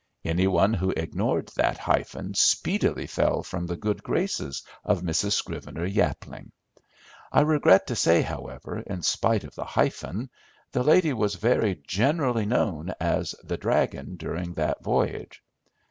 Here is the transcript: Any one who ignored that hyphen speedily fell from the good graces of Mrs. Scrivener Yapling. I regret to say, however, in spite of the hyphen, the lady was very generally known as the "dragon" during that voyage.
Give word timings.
Any 0.25 0.47
one 0.47 0.73
who 0.73 0.89
ignored 0.97 1.49
that 1.57 1.77
hyphen 1.77 2.33
speedily 2.33 3.05
fell 3.05 3.43
from 3.43 3.67
the 3.67 3.75
good 3.77 4.01
graces 4.01 4.63
of 4.83 5.03
Mrs. 5.03 5.33
Scrivener 5.33 5.85
Yapling. 5.85 6.51
I 7.31 7.41
regret 7.41 7.85
to 7.85 7.95
say, 7.95 8.23
however, 8.23 8.79
in 8.79 9.03
spite 9.03 9.43
of 9.43 9.53
the 9.53 9.63
hyphen, 9.63 10.31
the 10.71 10.81
lady 10.81 11.13
was 11.13 11.35
very 11.35 11.83
generally 11.85 12.47
known 12.47 12.95
as 12.99 13.35
the 13.43 13.57
"dragon" 13.57 14.15
during 14.15 14.53
that 14.55 14.83
voyage. 14.83 15.43